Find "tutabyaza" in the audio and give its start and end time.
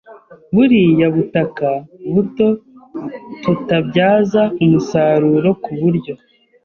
3.41-4.41